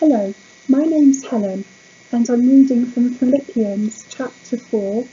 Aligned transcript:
Helen 0.00 0.34
and 0.72 2.30
I'm 2.30 2.48
reading 2.48 2.86
from 2.86 3.12
Philippians 3.12 4.06
chapter 4.08 4.56
4, 4.56 5.04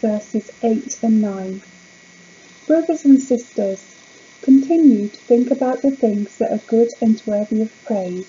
verses 0.00 0.52
8 0.62 1.02
and 1.02 1.20
9. 1.20 1.62
Brothers 2.68 3.04
and 3.04 3.20
sisters, 3.20 3.96
continue 4.42 5.08
to 5.08 5.16
think 5.16 5.50
about 5.50 5.82
the 5.82 5.90
things 5.90 6.38
that 6.38 6.52
are 6.52 6.64
good 6.68 6.90
and 7.00 7.20
worthy 7.26 7.62
of 7.62 7.84
praise. 7.86 8.24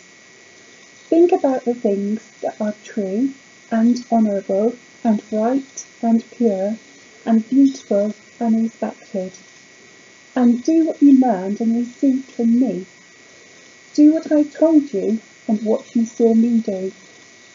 Think 1.07 1.33
about 1.33 1.65
the 1.65 1.75
things 1.75 2.31
that 2.41 2.59
are 2.59 2.73
true 2.83 3.31
and 3.69 4.03
honourable 4.11 4.75
and 5.03 5.21
right 5.31 5.85
and 6.01 6.23
pure 6.31 6.79
and 7.27 7.47
beautiful 7.47 8.15
and 8.39 8.63
respected. 8.63 9.33
And 10.35 10.63
do 10.63 10.83
what 10.87 10.99
you 10.99 11.19
learned 11.19 11.61
and 11.61 11.77
received 11.77 12.31
from 12.31 12.59
me. 12.59 12.87
Do 13.93 14.13
what 14.13 14.31
I 14.31 14.41
told 14.41 14.91
you 14.91 15.21
and 15.47 15.61
what 15.63 15.95
you 15.95 16.05
saw 16.05 16.33
me 16.33 16.59
do, 16.59 16.91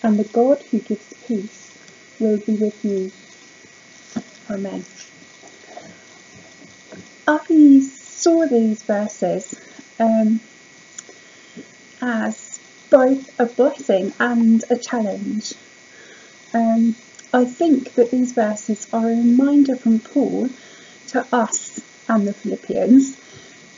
and 0.02 0.18
the 0.18 0.24
God 0.24 0.62
who 0.70 0.78
gives 0.80 1.12
peace 1.26 1.76
will 2.18 2.38
be 2.38 2.52
with 2.52 2.84
you. 2.84 3.10
Amen. 4.50 4.84
I 7.26 7.80
saw 7.80 8.46
these 8.46 8.82
verses 8.82 9.54
um, 9.98 10.40
as 12.00 12.58
both 12.90 13.28
a 13.38 13.46
blessing 13.46 14.12
and 14.18 14.62
a 14.70 14.76
challenge. 14.76 15.54
Um, 16.54 16.96
I 17.32 17.44
think 17.44 17.94
that 17.94 18.10
these 18.10 18.32
verses 18.32 18.86
are 18.92 19.06
a 19.06 19.16
reminder 19.16 19.76
from 19.76 20.00
Paul 20.00 20.50
to 21.08 21.26
us 21.32 21.80
and 22.08 22.26
the 22.26 22.34
Philippians 22.34 23.16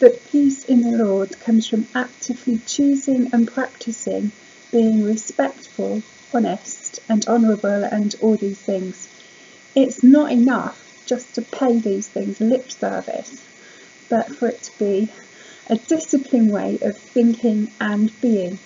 that 0.05 0.31
peace 0.31 0.67
in 0.67 0.83
the 0.83 1.03
Lord 1.03 1.41
comes 1.41 1.67
from 1.67 1.89
actively 1.95 2.61
choosing 2.67 3.33
and 3.33 3.51
practicing 3.51 4.33
being 4.71 5.03
respectful, 5.03 6.03
honest, 6.35 7.01
and 7.09 7.27
honourable, 7.27 7.85
and 7.85 8.15
all 8.21 8.37
these 8.37 8.59
things. 8.59 9.09
It's 9.75 10.03
not 10.03 10.31
enough 10.31 10.79
just 11.07 11.37
to 11.37 11.41
pay 11.41 11.79
these 11.79 12.07
things 12.07 12.39
lip 12.39 12.71
service, 12.71 13.43
but 14.11 14.29
for 14.37 14.49
it 14.49 14.63
to 14.65 14.79
be 14.79 15.09
a 15.71 15.77
disciplined 15.77 16.53
way 16.53 16.79
of 16.83 16.99
thinking 16.99 17.71
and 17.81 18.13
being. 18.21 18.59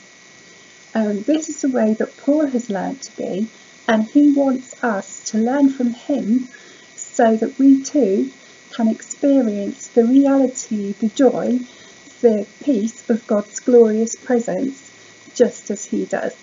Um, 0.92 1.22
this 1.22 1.48
is 1.48 1.60
the 1.60 1.68
way 1.68 1.94
that 2.00 2.16
Paul 2.16 2.48
has 2.48 2.68
learned 2.68 3.02
to 3.02 3.16
be, 3.16 3.46
and 3.86 4.08
he 4.08 4.32
wants 4.32 4.82
us 4.82 5.30
to 5.30 5.38
learn 5.38 5.68
from 5.68 5.92
him 5.92 6.48
so 6.96 7.36
that 7.36 7.56
we 7.60 7.80
too 7.84 8.32
can 8.74 8.88
experience 8.88 9.88
the 9.88 10.04
reality, 10.04 10.92
the 10.92 11.08
joy, 11.08 11.58
the 12.20 12.46
peace 12.62 13.08
of 13.10 13.26
God's 13.26 13.60
glorious 13.60 14.16
presence 14.16 14.90
just 15.34 15.70
as 15.70 15.84
he 15.84 16.04
does. 16.06 16.34